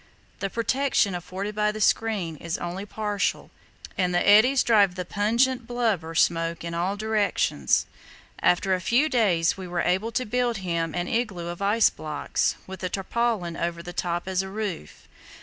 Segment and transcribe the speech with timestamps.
[0.39, 3.51] The protection afforded by the screen is only partial,
[3.95, 7.85] and the eddies drive the pungent blubber smoke in all directions."
[8.39, 12.55] After a few days we were able to build him an igloo of ice blocks,
[12.65, 15.07] with a tarpaulin over the top as a roof.